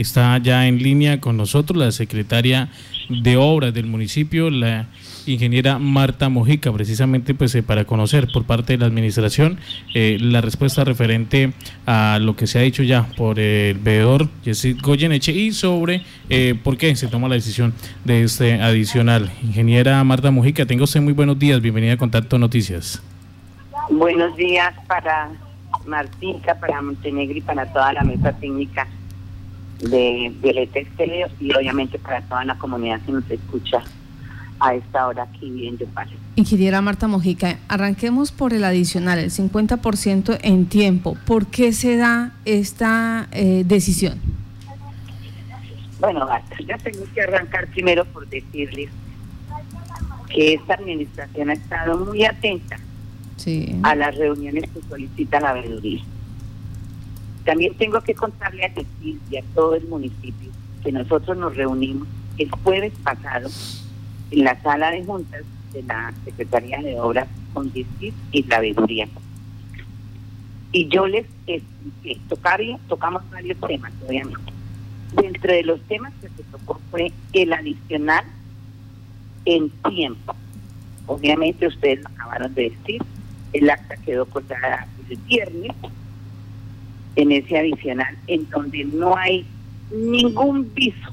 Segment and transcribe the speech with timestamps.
[0.00, 2.68] está ya en línea con nosotros la secretaria
[3.08, 4.86] de Obras del municipio, la
[5.26, 9.58] ingeniera Marta Mojica, precisamente pues eh, para conocer por parte de la administración
[9.94, 11.52] eh, la respuesta referente
[11.86, 16.54] a lo que se ha dicho ya por el veedor Yesid Goyeneche y sobre eh,
[16.62, 17.74] por qué se toma la decisión
[18.04, 19.30] de este adicional.
[19.42, 23.02] Ingeniera Marta Mojica, tenga usted muy buenos días, bienvenida a Contacto Noticias.
[23.90, 25.30] Buenos días para
[25.84, 28.86] Martica, para Montenegro y para toda la mesa técnica
[29.80, 33.82] de Violeta Estéreo y obviamente para toda la comunidad que nos escucha
[34.60, 36.08] a esta hora aquí en Yopal.
[36.36, 41.16] Ingeniera Marta Mojica, arranquemos por el adicional, el 50% en tiempo.
[41.26, 44.20] ¿Por qué se da esta eh, decisión?
[45.98, 46.26] Bueno,
[46.66, 48.90] ya tengo que arrancar primero por decirles
[50.28, 52.78] que esta administración ha estado muy atenta
[53.82, 56.02] a las reuniones que solicita la veeduría.
[57.44, 60.50] También tengo que contarle a decir y a todo el municipio
[60.82, 62.06] que nosotros nos reunimos
[62.38, 63.48] el jueves pasado
[64.30, 69.08] en la sala de juntas de la Secretaría de Obras con DICIT y la veeduría.
[70.72, 72.20] Y yo les expliqué,
[72.88, 74.52] tocamos varios temas, obviamente.
[75.12, 78.24] Dentro de los temas que se tocó fue el adicional
[79.44, 80.34] en tiempo.
[81.06, 83.02] Obviamente ustedes lo acabaron de decir,
[83.52, 85.72] el acta quedó cortada el viernes
[87.16, 89.46] en ese adicional, en donde no hay
[89.90, 91.10] ningún viso.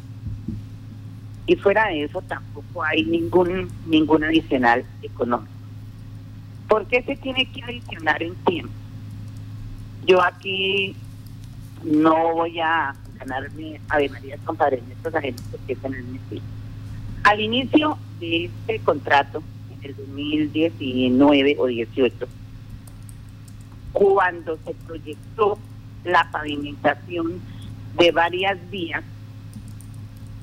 [1.46, 5.52] Y fuera de eso tampoco hay ningún, ningún adicional económico.
[6.68, 8.74] ¿Por qué se tiene que adicionar en tiempo?
[10.06, 10.96] Yo aquí
[11.84, 16.42] no voy a ganarme Ave María con Padre estos agentes porque es en el municipio.
[17.24, 22.28] Al inicio de este contrato, en el 2019 o 18,
[23.94, 25.58] cuando se proyectó
[26.04, 27.42] la pavimentación
[27.98, 29.04] de varias vías,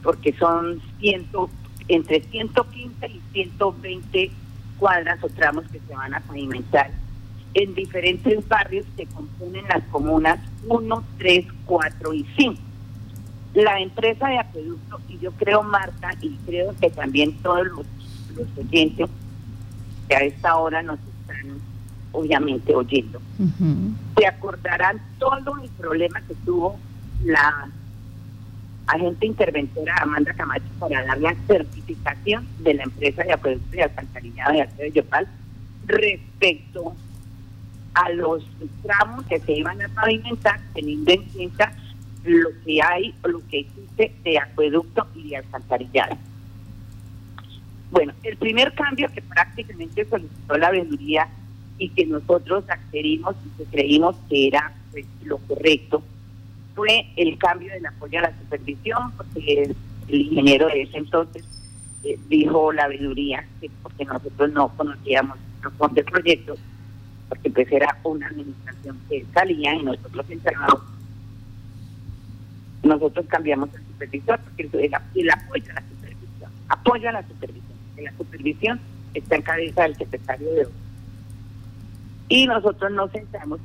[0.03, 1.49] porque son ciento,
[1.89, 4.31] entre 115 y 120
[4.79, 6.91] cuadras o tramos que se van a pavimentar
[7.55, 12.61] en diferentes barrios que componen las comunas 1, 3, 4 y 5.
[13.55, 17.87] La empresa de acueducto, y yo creo Marta, y creo que también todos los,
[18.37, 19.09] los oyentes
[20.09, 20.99] que a esta hora nos
[22.15, 23.21] obviamente oyendo,
[24.17, 26.79] se acordarán todo el problema que tuvo
[27.25, 27.69] la
[28.87, 34.53] agente interventora Amanda Camacho para dar la certificación de la empresa de acueducto y alcantarillado
[34.53, 35.29] de Arte de Yopal
[35.87, 36.95] respecto
[37.95, 38.45] a los
[38.83, 41.73] tramos que se iban a pavimentar teniendo en cuenta
[42.25, 46.17] lo que hay o lo que existe de acueducto y de alcantarillado.
[47.91, 51.29] Bueno, el primer cambio que prácticamente solicitó la veeduría
[51.79, 56.03] y que nosotros accedimos y que creímos que era pues, lo correcto
[56.75, 59.75] fue el cambio del apoyo a la supervisión, porque
[60.09, 61.45] el ingeniero de ese entonces
[62.03, 66.57] eh, dijo la veeduría que porque nosotros no conocíamos los fondos del proyecto,
[67.29, 70.83] porque pues era una administración que salía y nosotros encerramos.
[72.83, 77.79] Nosotros cambiamos el supervisor porque el, el apoyo a la supervisión, apoyo a la supervisión,
[77.97, 78.81] la supervisión
[79.15, 80.65] está en cabeza del secretario de
[82.29, 83.61] y nosotros nos sentamos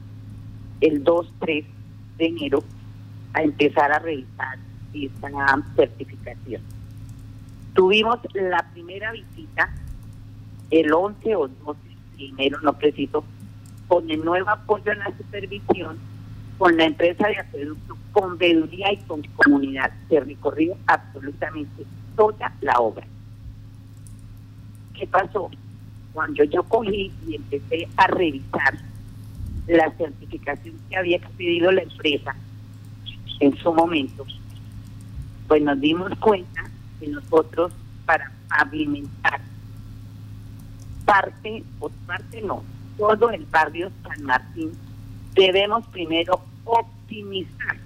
[0.81, 1.65] el 2-3
[2.17, 2.63] de enero
[3.33, 4.57] a empezar a revisar
[4.93, 6.61] esta certificación.
[7.73, 9.69] Tuvimos la primera visita
[10.71, 11.79] el 11 o 12
[12.17, 13.23] de enero, no preciso,
[13.87, 15.97] con el nuevo apoyo en la supervisión,
[16.57, 19.91] con la empresa de acueducto, con veeduría y con comunidad.
[20.09, 23.07] Se recorrió absolutamente toda la obra.
[24.93, 25.49] ¿Qué pasó?
[26.19, 28.77] Cuando yo cogí y empecé a revisar
[29.67, 32.35] la certificación que había pedido la empresa
[33.39, 34.25] en su momento,
[35.47, 36.69] pues nos dimos cuenta
[36.99, 37.71] que nosotros
[38.05, 39.39] para pavimentar
[41.05, 42.63] parte, o parte no,
[42.97, 44.73] todo el barrio San Martín,
[45.35, 47.77] debemos primero optimizar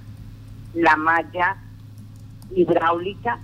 [0.73, 1.57] la malla
[2.55, 3.39] hidráulica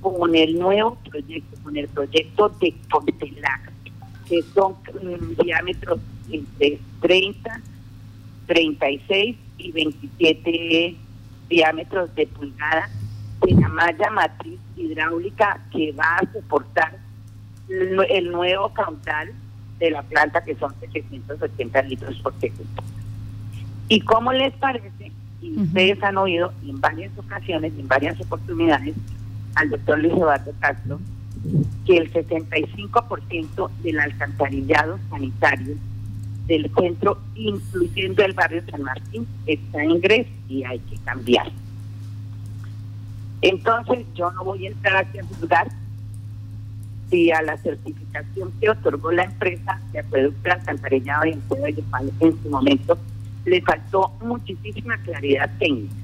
[0.00, 3.69] con el nuevo proyecto, con el proyecto de Contelac
[4.30, 4.76] que son
[5.42, 5.98] diámetros
[6.30, 7.60] entre 30,
[8.46, 10.96] 36 y 27
[11.48, 12.88] diámetros de pulgada
[13.44, 16.96] de la malla matriz hidráulica que va a soportar
[17.68, 19.32] el nuevo caudal
[19.80, 22.82] de la planta que son 780 litros por segundo.
[23.88, 25.10] ¿Y cómo les parece?
[25.42, 28.94] Y ustedes han oído en varias ocasiones, en varias oportunidades,
[29.56, 31.00] al doctor Luis Eduardo Castro,
[31.86, 35.76] que el 75% del alcantarillado sanitario
[36.46, 41.50] del centro, incluyendo el barrio San Martín, está en Grecia y hay que cambiar.
[43.42, 45.68] Entonces yo no voy a entrar aquí a juzgar
[47.08, 51.42] si a la certificación que otorgó la empresa de acueducto alcantarillado y en
[52.20, 52.98] en su momento
[53.44, 55.94] le faltó muchísima claridad técnica.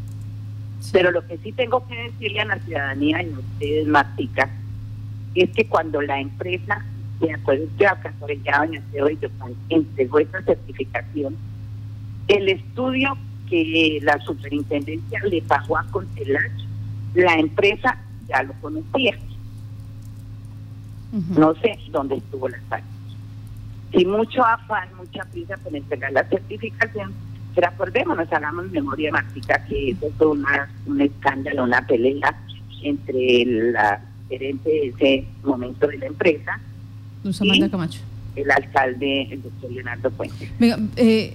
[0.93, 4.51] Pero lo que sí tengo que decirle a la ciudadanía y a ustedes, Martica,
[5.43, 6.85] es que cuando la empresa
[7.21, 8.75] de acueducto alcantarillado en
[9.69, 11.37] y entregó esa certificación,
[12.29, 13.17] el estudio
[13.49, 16.53] que la superintendencia le pagó a Contelach,
[17.15, 17.99] la empresa
[18.29, 19.17] ya lo conocía.
[21.37, 22.87] No sé dónde estuvo la falta.
[23.93, 27.13] Si mucho afán, mucha prisa por entregar la certificación,
[27.55, 32.37] pero acordémonos, hagamos memoria mágica que eso fue una, un escándalo, una pelea
[32.83, 36.61] entre la gerente de ese momento de la empresa.
[37.25, 38.01] y Camacho.
[38.35, 40.51] El alcalde, el doctor Leonardo Puente.
[40.59, 41.33] Venga, eh,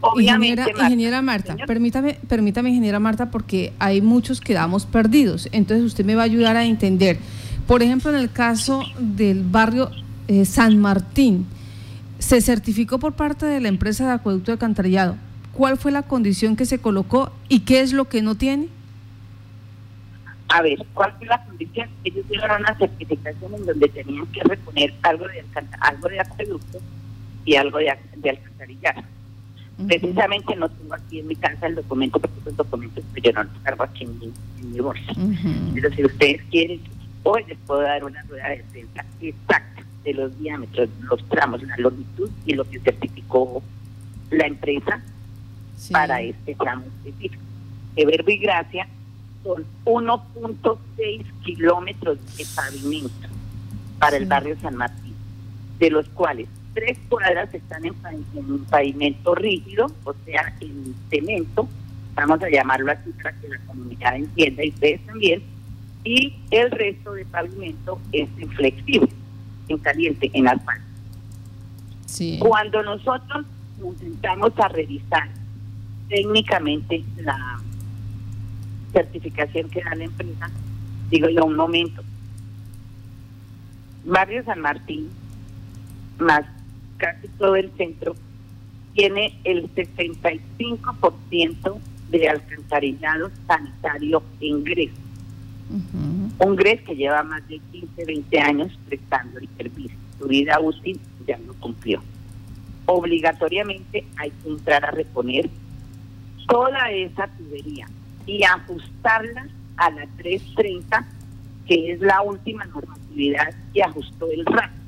[0.00, 5.48] Obviamente, ingeniera, Marta, permítame, permítame, ingeniera Marta, porque hay muchos que damos perdidos.
[5.50, 7.18] Entonces usted me va a ayudar a entender.
[7.66, 9.90] Por ejemplo, en el caso del barrio
[10.28, 11.46] eh, San Martín,
[12.18, 15.16] se certificó por parte de la empresa de acueducto de alcantarillado.
[15.52, 18.68] ¿Cuál fue la condición que se colocó y qué es lo que no tiene?
[20.48, 21.88] A ver, ¿cuál fue la condición?
[22.04, 25.44] Ellos dieron una certificación en donde tenían que reponer algo de,
[25.80, 26.78] algo de acueducto
[27.44, 29.02] y algo de, de alcantarillado
[29.86, 33.44] Precisamente no tengo aquí en mi casa el documento, porque esos documentos pues, yo no
[33.44, 35.12] los cargo aquí en mi, bolsa.
[35.74, 36.80] Pero si ustedes quieren,
[37.22, 41.76] hoy les puedo dar una rueda de prensa exacta de los diámetros, los tramos, la
[41.76, 43.62] longitud y lo que certificó
[44.30, 45.00] la empresa
[45.92, 47.42] para este tramo específico.
[47.94, 48.88] De Verbo y Gracia
[49.42, 53.28] son 1.6 kilómetros de pavimento
[53.98, 55.14] para el barrio San Martín,
[55.78, 57.94] de los cuales tres cuadras están en,
[58.70, 61.68] pavimento rígido, o sea, en cemento,
[62.14, 65.42] vamos a llamarlo así para que la comunidad entienda y ustedes también,
[66.04, 69.08] y el resto de pavimento es en flexible,
[69.68, 70.84] en caliente, en asfalto.
[72.06, 72.38] Sí.
[72.40, 73.44] Cuando nosotros
[73.80, 75.28] nos sentamos a revisar
[76.08, 77.60] técnicamente la
[78.92, 80.50] certificación que da la empresa,
[81.10, 82.02] digo yo un momento,
[84.04, 85.08] Barrio San Martín,
[86.18, 86.44] más
[86.96, 88.14] casi todo el centro,
[88.94, 91.78] tiene el 65%
[92.10, 94.90] de alcantarillado sanitario en GRES.
[96.38, 99.96] Un GRES que lleva más de 15, 20 años prestando el servicio.
[100.18, 102.02] Su vida útil ya no cumplió.
[102.86, 105.48] Obligatoriamente hay que entrar a reponer
[106.48, 107.86] toda esa tubería
[108.28, 111.04] y ajustarla a la 330,
[111.66, 114.78] que es la última normatividad que ajustó el RAC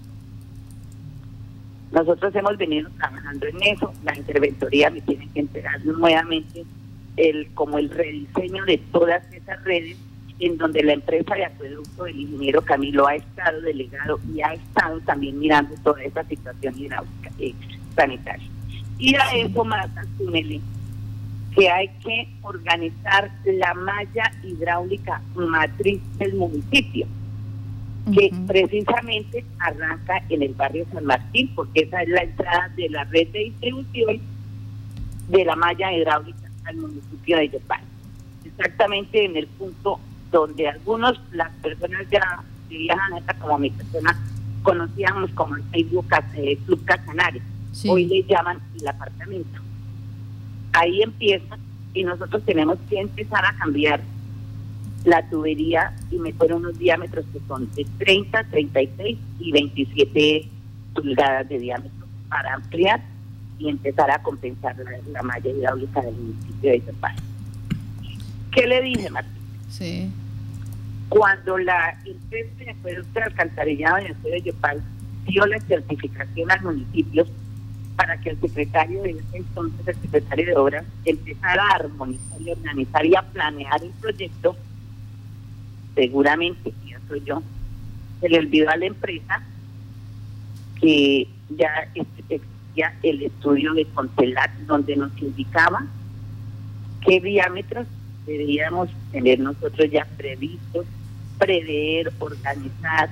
[1.93, 6.65] nosotros hemos venido trabajando en eso, la interventoría me tiene que entregar nuevamente
[7.17, 9.97] el como el rediseño de todas esas redes
[10.39, 15.01] en donde la empresa de acueducto del ingeniero Camilo ha estado delegado y ha estado
[15.01, 17.55] también mirando toda esa situación hidráulica eh,
[17.97, 18.49] sanitaria.
[18.99, 20.61] Y a eso más, asúmele
[21.55, 27.07] que hay que organizar la malla hidráulica matriz del municipio
[28.13, 33.05] que precisamente arranca en el barrio San Martín, porque esa es la entrada de la
[33.05, 34.21] red de distribución
[35.29, 37.81] de la malla hidráulica al municipio de Yopal.
[38.45, 40.01] Exactamente en el punto
[40.31, 44.19] donde algunos, las personas ya que viajan como mi persona,
[44.63, 46.07] conocíamos como el Facebook
[46.67, 47.43] Club Casanares.
[47.87, 49.61] Hoy le llaman el apartamento.
[50.73, 51.59] Ahí empieza
[51.95, 54.01] y nosotros tenemos que empezar a cambiar
[55.05, 60.49] la tubería y meter unos diámetros que son de 30, 36 y 27
[60.95, 63.01] pulgadas de diámetro para ampliar
[63.59, 64.77] y empezar a compensar
[65.11, 67.15] la, malla hidráulica del municipio de Yopal.
[68.53, 69.33] ¿Qué le dije, Martín?
[69.69, 70.11] Sí.
[71.09, 72.51] Cuando la empresa
[72.85, 74.83] de de alcantarillado en el de Yopal
[75.27, 77.27] dio la certificación al municipio
[78.01, 82.51] para que el secretario de ese entonces, el secretario de Obras, empezara a armonizar y
[82.51, 84.57] organizar y a planear el proyecto,
[85.95, 87.43] seguramente, pienso yo,
[88.23, 89.43] se le olvidó a la empresa
[90.81, 95.85] que ya existía el estudio de Contelat, donde nos indicaba
[97.07, 97.87] qué diámetros
[98.25, 100.87] deberíamos tener nosotros ya previstos,
[101.39, 103.11] prever, organizar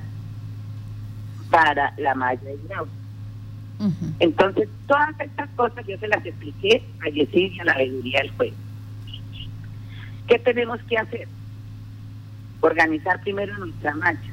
[1.50, 3.07] para la malla hidráulica.
[4.18, 8.30] Entonces, todas estas cosas yo se las expliqué a Yesid y a la veeduría del
[8.32, 8.52] juez.
[10.26, 11.28] ¿Qué tenemos que hacer?
[12.60, 14.30] organizar primero nuestra marcha.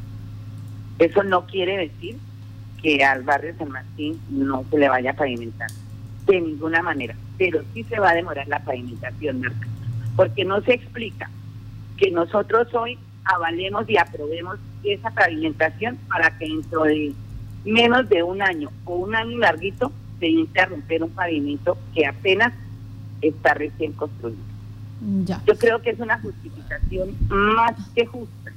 [1.00, 2.18] Eso no quiere decir
[2.82, 5.70] que al barrio San Martín no se le vaya a pavimentar,
[6.26, 9.42] de ninguna manera, pero sí se va a demorar la pavimentación,
[10.16, 11.30] porque no se explica
[11.98, 17.14] que nosotros hoy avalemos y aprobemos esa pavimentación para que dentro de
[17.66, 22.54] menos de un año o un año larguito se interrumper un pavimento que apenas
[23.22, 24.40] está recién construido.
[25.46, 28.52] Yo creo que es una justificación más que justa.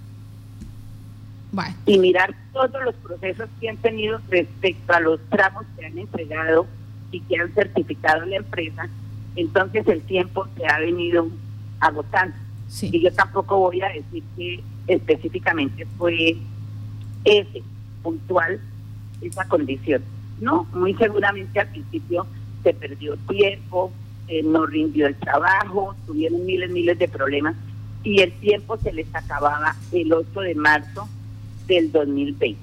[1.86, 6.66] Y mirar todos los procesos que han tenido respecto a los tramos que han entregado
[7.10, 8.88] y que han certificado la empresa,
[9.34, 11.28] entonces el tiempo se ha venido
[11.80, 12.36] agotando.
[12.82, 16.36] Y yo tampoco voy a decir que específicamente fue
[17.24, 17.62] ese,
[18.02, 18.60] puntual,
[19.20, 20.02] esa condición.
[20.40, 22.26] No, muy seguramente al principio
[22.62, 23.92] se perdió tiempo,
[24.28, 27.56] eh, no rindió el trabajo, tuvieron miles, miles de problemas
[28.04, 31.08] y el tiempo se les acababa el 8 de marzo
[31.66, 32.60] del 2020.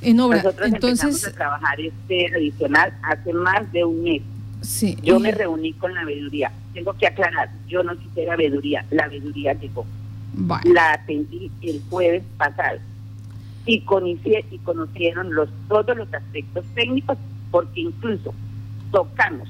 [0.00, 4.22] En obra, Nosotros entonces empezamos a trabajar este adicional hace más de un mes.
[4.60, 4.96] Sí.
[5.02, 6.52] Yo me reuní con la veeduría.
[6.72, 9.84] Tengo que aclarar, yo no quise la veeduría, la veeduría llegó.
[10.64, 12.78] La atendí el jueves pasado
[13.68, 13.84] y,
[14.50, 17.18] y conocieron los, todos los aspectos técnicos
[17.50, 18.34] porque incluso
[18.90, 19.48] tocamos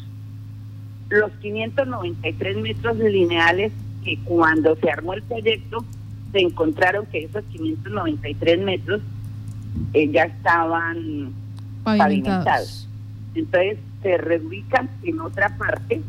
[1.08, 3.72] los 593 metros lineales
[4.04, 5.84] que cuando se armó el proyecto
[6.32, 9.00] se encontraron que esos 593 metros
[9.94, 11.32] eh, ya estaban
[11.84, 12.88] pavimentados.
[13.34, 16.02] Entonces se reubican en otra parte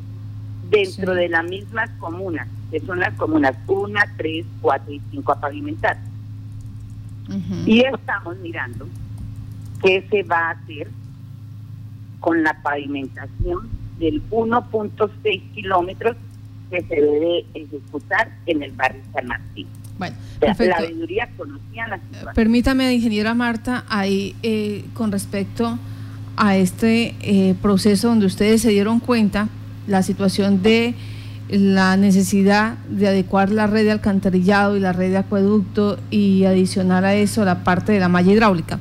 [0.69, 5.39] dentro de las mismas comunas, que son las comunas 1, 3, 4 y 5 a
[5.39, 6.08] pavimentar.
[7.65, 8.87] Y estamos mirando
[9.83, 10.89] qué se va a hacer
[12.19, 13.69] con la pavimentación
[13.99, 16.17] del 1.6 kilómetros
[16.69, 19.67] que se debe ejecutar en el barrio San Martín.
[19.97, 22.33] Bueno, la veeduría conocía la situación.
[22.33, 25.77] Permítame, ingeniera Marta, ahí eh, con respecto
[26.37, 29.49] a este eh, proceso donde ustedes se dieron cuenta
[29.87, 30.95] la situación de
[31.49, 37.05] la necesidad de adecuar la red de alcantarillado y la red de acueducto y adicionar
[37.05, 38.79] a eso la parte de la malla hidráulica.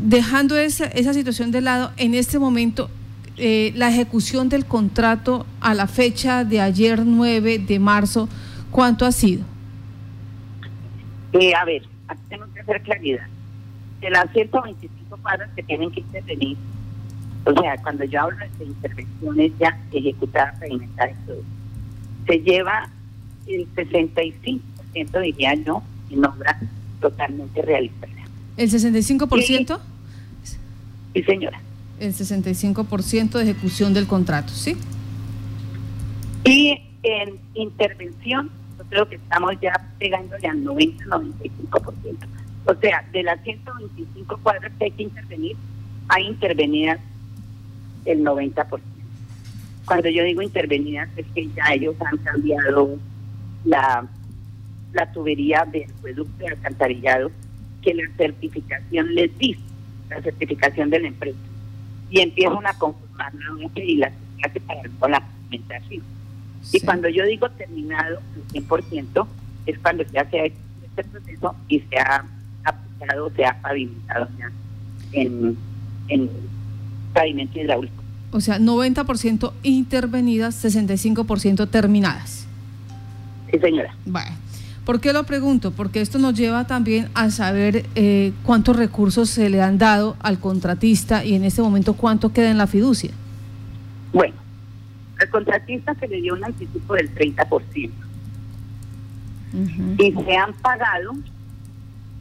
[0.00, 2.90] Dejando esa, esa situación de lado, en este momento
[3.36, 8.28] eh, la ejecución del contrato a la fecha de ayer 9 de marzo,
[8.70, 9.44] ¿cuánto ha sido?
[11.32, 13.26] Eh, a ver, aquí tengo que hacer claridad.
[14.00, 16.58] De las 125 cuadras que tienen que intervenir,
[17.44, 20.58] o sea, cuando yo hablo de intervenciones ya ejecutadas,
[21.26, 21.42] todo,
[22.26, 22.88] se lleva
[23.46, 26.58] el 65%, diría yo, en obra
[27.00, 28.12] totalmente realizada.
[28.56, 29.80] ¿El 65%?
[31.14, 31.60] sí señora
[32.02, 34.76] el 65% de ejecución del contrato, ¿sí?
[36.44, 41.92] Y en intervención, yo creo que estamos ya pegándole al 90-95%.
[42.64, 45.56] O sea, de las 125 cuadras que hay que intervenir,
[46.08, 46.98] hay intervenidas
[48.04, 48.80] el 90%.
[49.84, 52.98] Cuando yo digo intervenidas es que ya ellos han cambiado
[53.64, 54.06] la,
[54.92, 57.30] la tubería de acueducto de alcantarillado
[57.82, 59.60] que la certificación les dice,
[60.08, 61.38] la certificación de la empresa
[62.10, 66.02] y empiezan a conformar nuevamente y hace para con la pavimentación.
[66.72, 68.20] Y cuando yo digo terminado
[68.52, 69.26] el 100%,
[69.66, 72.24] es cuando ya se ha hecho este proceso y se ha
[72.64, 74.52] aplicado, se ha pavimentado ya
[75.12, 75.56] en,
[76.08, 76.30] en
[77.12, 78.02] pavimento hidráulico.
[78.32, 82.46] O sea, 90% intervenidas, 65% terminadas.
[83.50, 83.94] Sí, señora.
[84.06, 84.42] Bueno.
[84.84, 85.70] ¿Por qué lo pregunto?
[85.70, 90.40] Porque esto nos lleva también a saber eh, cuántos recursos se le han dado al
[90.40, 93.12] contratista y en este momento cuánto queda en la fiducia.
[94.12, 94.34] Bueno,
[95.20, 97.90] al contratista se le dio un anticipo del 30%.
[99.98, 101.12] Y se han pagado,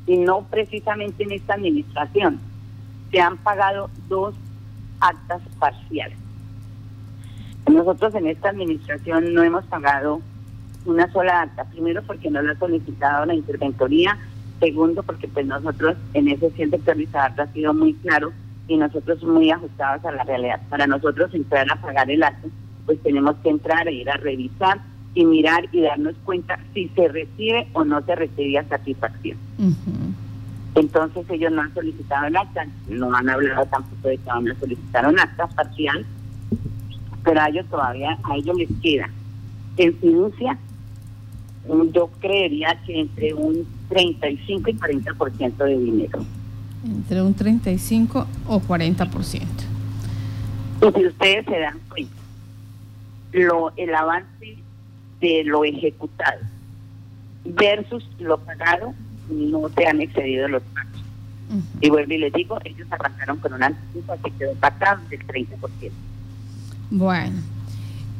[0.06, 2.40] y no precisamente en esta administración,
[3.10, 4.36] se han pagado dos
[5.02, 6.18] actas parciales.
[7.70, 10.22] Nosotros en esta administración no hemos pagado
[10.86, 11.66] una sola acta.
[11.66, 14.18] Primero porque no lo ha solicitado la interventoría.
[14.60, 18.32] Segundo porque pues nosotros en ese ciento ha sido muy claro
[18.68, 20.62] y nosotros muy ajustados a la realidad.
[20.70, 22.48] Para nosotros entrar a pagar el acto,
[22.86, 24.80] pues tenemos que entrar e ir a revisar
[25.14, 29.38] y mirar y darnos cuenta si se recibe o no se recibe satisfacción.
[30.76, 34.60] Entonces ellos no han solicitado el acta, no han hablado tampoco de que van a
[34.60, 36.06] solicitar un acta parcial,
[37.24, 39.10] pero a ellos todavía, a ellos les queda
[39.78, 40.58] en fiducia
[41.94, 46.26] yo creería que entre un 35 y 40% de dinero.
[46.84, 49.42] Entre un 35 o 40%.
[50.80, 52.16] Pues si ustedes se dan cuenta,
[53.34, 54.58] lo, el avance
[55.20, 56.40] de lo ejecutado
[57.46, 58.94] versus lo pagado,
[59.32, 60.92] no se han excedido los pagos.
[61.82, 65.92] Y vuelvo y les digo, ellos arrancaron con un anticipo que quedó pactado del 30%.
[66.92, 67.52] Bueno.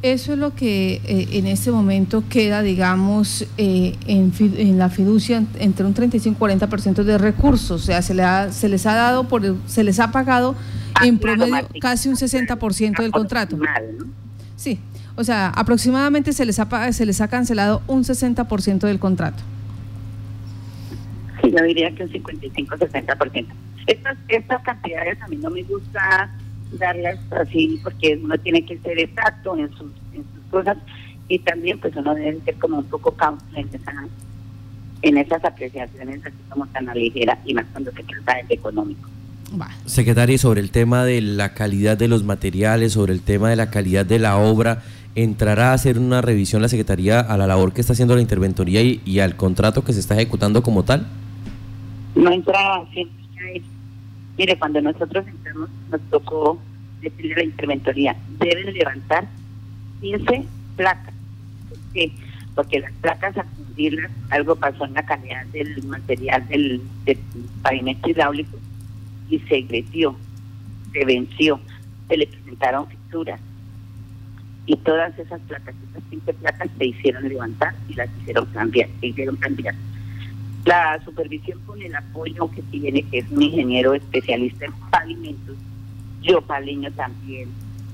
[0.02, 5.44] Eso es lo que eh, en este momento queda, digamos, eh, en, en, la fiducia
[5.60, 7.82] entre un 35 y 40% de recursos.
[7.82, 10.56] O sea, se, le se les ha dado, por se les ha pagado
[10.94, 13.56] ah, en promedio casi un 60% del contrato.
[14.56, 14.80] Sí,
[15.14, 19.40] o sea, aproximadamente se les ha, se les ha cancelado un 60% del contrato.
[21.52, 23.46] Yo diría que un 55-60%.
[23.86, 26.30] Estas, estas cantidades a mí no me gusta
[26.78, 30.78] darlas así porque uno tiene que ser exacto en sus, en sus cosas
[31.28, 33.68] y también pues uno debe ser como un poco cauto en,
[35.02, 39.10] en esas apreciaciones así como tan a ligera y más cuando se trata de económico.
[39.84, 43.68] Secretaria, sobre el tema de la calidad de los materiales, sobre el tema de la
[43.68, 44.82] calidad de la obra,
[45.14, 48.80] ¿entrará a hacer una revisión la Secretaría a la labor que está haciendo la interventoría
[48.80, 51.06] y, y al contrato que se está ejecutando como tal?
[52.14, 53.08] No entra, sí,
[54.38, 56.58] Mire, cuando nosotros entramos, nos tocó
[57.00, 59.26] decirle a la interventoría, deben levantar
[60.00, 60.44] 15
[60.76, 61.14] placas.
[61.68, 62.12] ¿Por qué?
[62.54, 66.80] Porque las placas, a fundirlas, algo pasó en la calidad del material del,
[67.62, 68.58] pavimento hidráulico
[69.28, 70.16] y se agredió,
[70.92, 71.60] se venció,
[72.08, 73.40] se le presentaron fisuras.
[74.66, 79.06] Y todas esas placas, esas 15 placas, se hicieron levantar y las hicieron cambiar, se
[79.06, 79.74] hicieron cambiar.
[80.64, 85.56] La supervisión con el apoyo que tiene, que es un ingeniero especialista en pavimentos,
[86.22, 87.48] yo paleño también,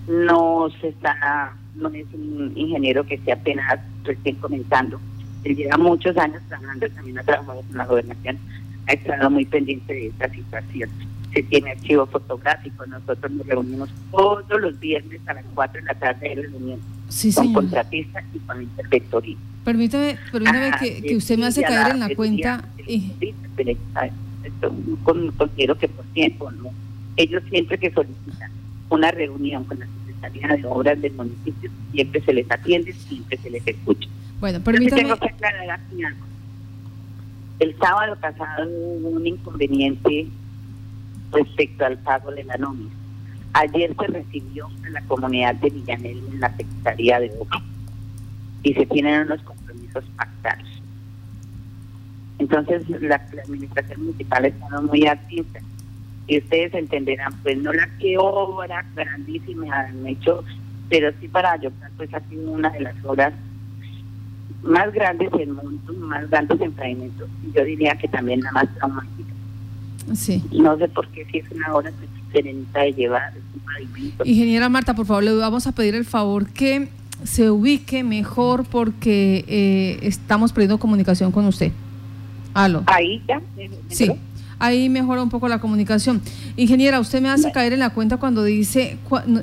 [0.07, 5.01] no se está, no es un ingeniero que esté apenas recién comenzando,
[5.45, 8.39] él lleva muchos años trabajando, también ha trabajado con la gobernación,
[8.87, 10.91] ha estado muy pendiente de esta situación.
[11.33, 15.95] Se tiene archivo fotográfico, nosotros nos reunimos todos los viernes a las 4 de la
[15.95, 16.81] tarde de reunión
[17.35, 19.37] con contratistas y con interventoría.
[19.69, 22.65] Permítame, permítame que, que, usted me hace caer en la cuenta.
[22.87, 23.13] Y...
[25.05, 26.71] Considero que por tiempo, ¿no?
[27.19, 28.51] Ellos siempre que solicitan
[28.89, 33.51] una reunión con la Secretaría de Obras del municipio, siempre se les atiende, siempre se
[33.51, 34.09] les escucha.
[34.41, 35.03] Bueno, permítame.
[35.03, 36.25] Tengo que aclarar aquí algo.
[37.59, 40.29] El sábado pasado hubo un inconveniente
[41.31, 42.95] respecto al pago de la nómina.
[43.53, 47.63] Ayer se recibió en la comunidad de Villanel en la Secretaría de Obras
[48.63, 49.43] y se tienen unos
[49.93, 50.69] compromisos pactados.
[52.39, 55.61] Entonces, la, administración municipal está muy atenta.
[56.27, 60.45] Y ustedes entenderán, pues no la que obra grandísima han hecho,
[60.91, 63.33] pero sí para yo pues ha sido una de las obras
[64.63, 68.69] más grandes del mundo, más grandes en pavimento, y yo diría que también la más
[68.75, 69.33] traumática.
[70.15, 70.45] Sí.
[70.53, 71.93] No sé por qué si es una obra
[72.33, 74.25] serenita de llevar, un pavimento.
[74.27, 76.89] Ingeniera Marta, por favor, le vamos a pedir el favor que
[77.25, 81.73] se ubique mejor porque eh, estamos perdiendo comunicación con usted.
[82.55, 82.83] Aló.
[82.87, 83.41] Ahí ya.
[83.89, 84.11] Sí.
[84.61, 86.21] Ahí mejora un poco la comunicación.
[86.57, 88.99] Ingeniera, usted me hace caer en la cuenta cuando dice,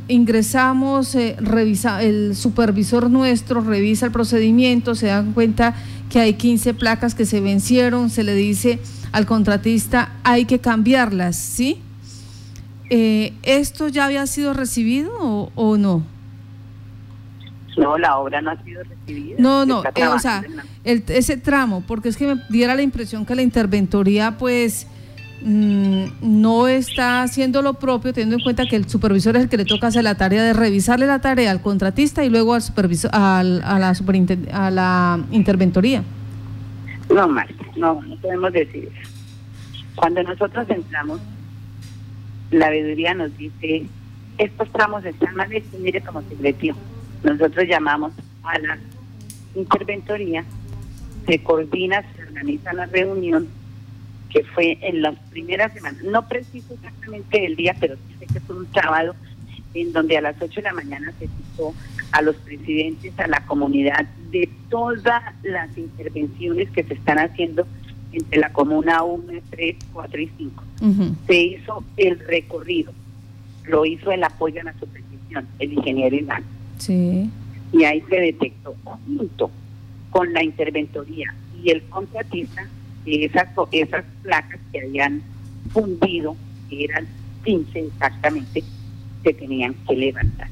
[0.09, 5.73] ingresamos, eh, revisa, el supervisor nuestro revisa el procedimiento, se dan cuenta
[6.09, 8.79] que hay 15 placas que se vencieron, se le dice
[9.13, 11.77] al contratista, hay que cambiarlas, ¿sí?
[12.89, 16.03] Eh, ¿Esto ya había sido recibido o no?
[17.77, 19.35] No, la obra no ha sido recibida.
[19.37, 20.43] No, no, eh, o sea,
[20.83, 24.87] ese tramo, porque es que me diera la impresión que la interventoría, pues,
[25.41, 29.57] mm, no está haciendo lo propio, teniendo en cuenta que el supervisor es el que
[29.57, 33.11] le toca hacer la tarea de revisarle la tarea al contratista y luego al supervisor,
[33.13, 33.93] al, a, la
[34.53, 36.03] a la interventoría.
[37.13, 39.11] No, Marta, no, no podemos decir eso.
[39.95, 41.19] Cuando nosotros entramos,
[42.51, 43.85] la veeduría nos dice,
[44.37, 46.75] estos tramos están mal hechos, mire cómo se metió
[47.25, 48.77] nosotros llamamos a la
[49.55, 50.45] interventoría,
[51.25, 53.47] se coordina, se organiza la reunión,
[54.29, 58.39] que fue en las primeras semanas, no preciso exactamente el día, pero sí sé que
[58.41, 59.15] fue un sábado,
[59.73, 61.73] en donde a las 8 de la mañana se citó
[62.11, 67.67] a los presidentes, a la comunidad, de todas las intervenciones que se están haciendo
[68.11, 70.63] entre la comuna 1, 3, 4 y 5.
[71.27, 72.93] Se hizo el recorrido,
[73.65, 76.43] lo hizo el apoyo a la supervisión, el ingeniero Iván.
[76.77, 77.29] Sí.
[77.71, 79.51] Y ahí se detectó junto
[80.11, 82.67] con la interventoría y el contratista
[83.05, 85.21] esas, esas placas que habían
[85.71, 86.35] fundido,
[86.69, 87.07] que eran
[87.43, 88.63] 15 exactamente,
[89.23, 90.47] se tenían que levantar.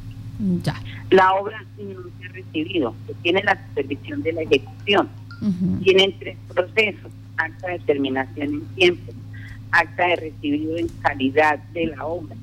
[0.64, 0.76] Ya.
[1.10, 5.10] La obra no se ha recibido, se tiene la supervisión de la ejecución.
[5.84, 9.12] Tienen tres procesos, acta de terminación en tiempo,
[9.72, 12.34] acta de recibido en calidad de la obra,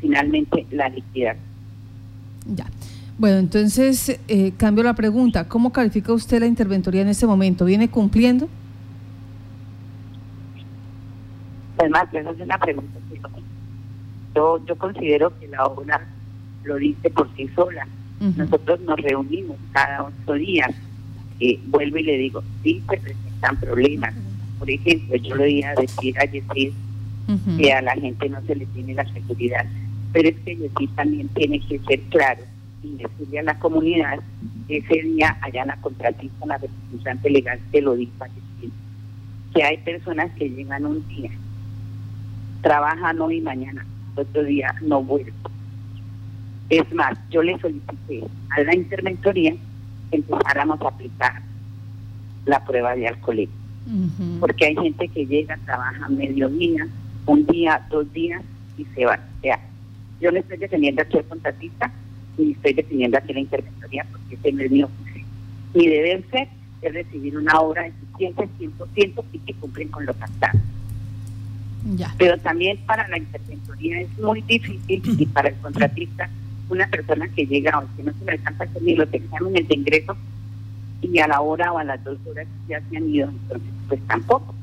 [0.00, 1.44] finalmente la liquidación.
[2.54, 2.66] Ya.
[3.20, 5.46] Bueno, entonces eh, cambio la pregunta.
[5.46, 7.66] ¿Cómo califica usted la interventoría en este momento?
[7.66, 8.48] ¿Viene cumpliendo?
[11.76, 12.98] Además, esa es una pregunta.
[14.34, 16.00] Yo, yo considero que la obra
[16.64, 17.86] lo dice por sí sola.
[18.20, 20.70] Nosotros nos reunimos cada ocho días.
[21.40, 24.14] Eh, vuelvo y le digo, sí se presentan problemas.
[24.58, 26.72] Por ejemplo, yo le iba a decir a Yesid
[27.58, 29.66] que a la gente no se le tiene la seguridad,
[30.10, 32.44] pero es que Yesid también tiene que ser claro
[32.82, 34.20] y decirle a la comunidad
[34.68, 38.12] ese día allá la contratista, la representante legal, se lo dijo
[39.54, 41.30] que hay personas que llegan un día,
[42.62, 45.34] trabajan hoy y mañana, otro día no vuelven
[46.70, 48.24] es más, yo le solicité
[48.56, 49.54] a la interventoría
[50.10, 51.42] que empezáramos a aplicar
[52.46, 53.48] la prueba de alcohol.
[54.38, 56.86] Porque hay gente que llega, trabaja medio día,
[57.26, 58.40] un día, dos días
[58.78, 59.18] y se va.
[59.38, 59.58] O sea,
[60.20, 61.90] yo le estoy defendiendo aquí al contratista
[62.38, 65.24] y estoy defendiendo aquí la interventoría porque ese no es mi oficio.
[65.74, 66.48] Mi deber ser
[66.82, 70.58] es recibir una obra eficiente 100% y que cumplen con lo pactado.
[71.96, 72.14] Ya.
[72.18, 76.28] Pero también para la interventoría es muy difícil y para el contratista
[76.68, 79.66] una persona que llega o que no se le alcanza a hacer ni los exámenes
[79.66, 80.16] de ingreso
[81.02, 84.00] y a la hora o a las dos horas ya se han ido, entonces pues
[84.06, 84.54] tampoco.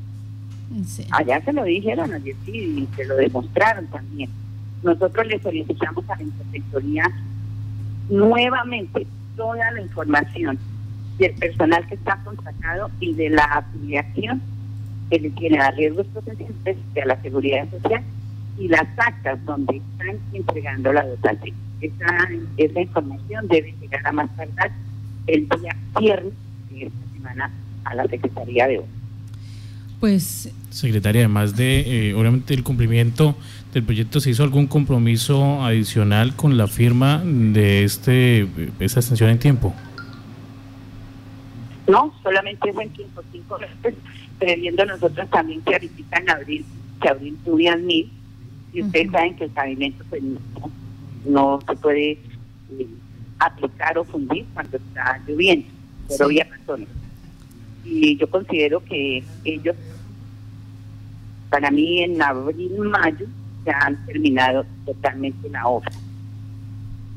[1.12, 4.30] Allá se lo dijeron ayer y se lo demostraron también.
[4.84, 7.12] Nosotros le solicitamos a la Interventoría
[8.10, 10.58] nuevamente toda la información
[11.17, 14.41] del personal que está contratado y de la afiliación
[15.10, 18.04] que le tiene a riesgos profesionales de la seguridad social
[18.58, 21.56] y las actas donde están entregando la dotación.
[21.82, 24.72] Esa, esa información debe llegar a más tardar
[25.28, 26.34] el día viernes
[26.70, 27.52] de esta semana
[27.84, 28.97] a la Secretaría de Obras.
[30.00, 30.54] Pues.
[30.70, 33.36] Secretaria, además de, eh, obviamente, el cumplimiento
[33.74, 38.48] del proyecto, ¿se hizo algún compromiso adicional con la firma de este
[38.80, 39.74] esta extensión en tiempo?
[41.88, 43.96] No, solamente es en tiempo, cinco meses,
[44.38, 46.66] previendo nosotros también que ahorita en abril,
[47.02, 48.12] que abril tuvieran mil,
[48.74, 50.22] y ustedes saben que el pavimento pues
[51.26, 52.88] no, se puede eh,
[53.40, 55.68] aplicar o fundir cuando está lloviendo,
[56.08, 56.90] por obvias razones.
[57.89, 59.76] Y yo considero que ellos,
[61.50, 63.26] para mí en abril, mayo,
[63.65, 65.91] ya han terminado totalmente la obra.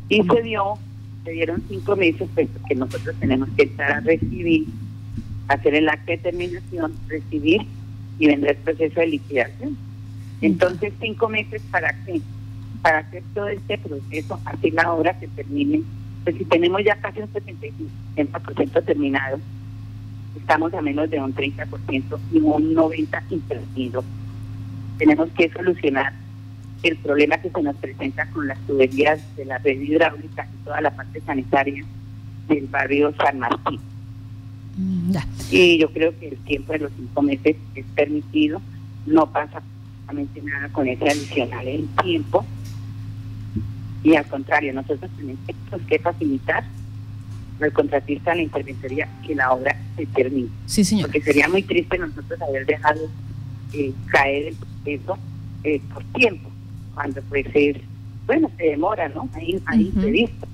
[0.09, 0.79] Y se dio,
[1.25, 4.67] se dieron cinco meses, pues, que nosotros tenemos que estar a recibir,
[5.49, 7.63] hacer el acta de terminación, recibir
[8.19, 9.77] y vender el proceso de liquidación.
[10.41, 12.21] Entonces, cinco meses para qué?
[12.83, 15.83] Para hacer todo este proceso, así la obra que termine.
[16.25, 19.39] Pues si tenemos ya casi un 75% terminado,
[20.37, 24.05] estamos a menos de un 30% y un 90% intervenido.
[24.99, 26.13] Tenemos que solucionar
[26.83, 30.81] el problema que se nos presenta con las tuberías de la red hidráulica y toda
[30.81, 31.85] la parte sanitaria
[32.49, 33.81] del barrio San Martín.
[34.77, 35.15] Mm,
[35.51, 38.63] y yo creo que el tiempo de los cinco meses es permitido,
[39.07, 39.63] no pasa
[40.13, 42.45] nada con ese adicional en tiempo.
[44.03, 45.41] Y al contrario, nosotros tenemos
[45.87, 46.65] que facilitar
[47.63, 50.49] al contratista la interventoría que la obra se termine.
[50.67, 51.07] Sí, señor.
[51.07, 53.01] Porque sería muy triste nosotros haber dejado
[53.73, 55.19] eh, caer el proceso
[55.65, 56.51] eh, por tiempo,
[56.95, 57.77] cuando pues es,
[58.27, 59.29] bueno, se demora, ¿no?
[59.35, 60.47] Ahí, ahí uh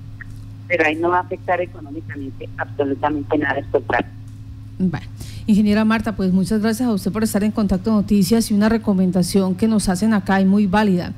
[0.67, 4.09] Pero ahí no va a afectar económicamente absolutamente nada el contrato.
[4.79, 5.07] Bueno.
[5.47, 9.55] Ingeniera Marta, pues muchas gracias a usted por estar en Contacto Noticias y una recomendación
[9.55, 11.13] que nos hacen acá y muy válida.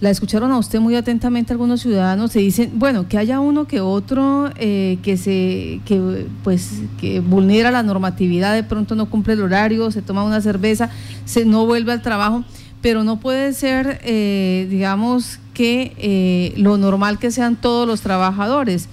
[0.00, 3.80] La escucharon a usted muy atentamente algunos ciudadanos se dicen, bueno, que haya uno que
[3.80, 9.42] otro eh, que se que pues que vulnera la normatividad, de pronto no cumple el
[9.42, 10.90] horario, se toma una cerveza,
[11.24, 12.44] se no vuelve al trabajo,
[12.80, 18.88] pero no puede ser, eh, digamos que eh, lo normal que sean todos los trabajadores.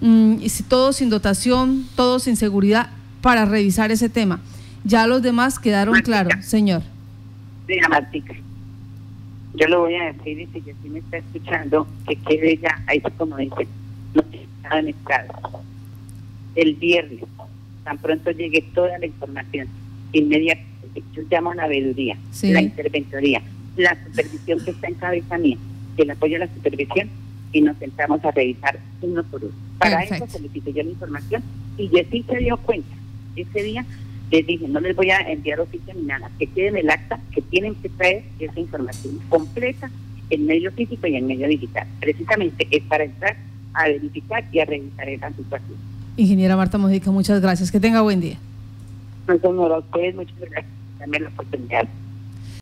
[0.00, 2.88] Mm, y si todos sin dotación, todos sin seguridad,
[3.20, 4.40] para revisar ese tema.
[4.84, 6.82] Ya los demás quedaron claros, señor.
[7.66, 8.34] Diga, Martica.
[9.54, 13.00] Yo lo voy a decir y si sí me está escuchando, que quede ya, ahí
[13.00, 13.66] como dice,
[14.14, 14.22] no
[14.76, 15.32] en estado.
[16.54, 17.20] El viernes,
[17.84, 19.68] tan pronto llegue toda la información,
[20.12, 23.42] inmediatamente, yo llamo a la veeduría, la interventoría,
[23.76, 25.56] la supervisión que está en cabeza mía,
[25.96, 27.08] el apoyo a la supervisión,
[27.52, 29.54] y nos sentamos a revisar uno por uno.
[29.78, 31.42] Para eso solicité yo la información
[31.78, 32.94] y Jessy se dio cuenta
[33.36, 33.86] ese día
[34.30, 37.42] les dije, no les voy a enviar oficio ni nada, que queden el acta, que
[37.42, 39.90] tienen que traer esa información completa
[40.30, 41.86] en medio físico y en medio digital.
[42.00, 43.36] Precisamente es para entrar
[43.74, 45.78] a verificar y a revisar esa situación.
[46.16, 47.70] Ingeniera Marta Mojica, muchas gracias.
[47.70, 48.38] Que tenga buen día.
[49.26, 50.66] No, señora, a ustedes muchas gracias.
[50.98, 51.88] También la oportunidad.